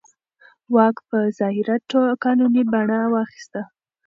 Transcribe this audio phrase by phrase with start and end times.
[0.75, 1.75] واک په ظاهره
[2.23, 3.61] قانوني بڼه واخیسته.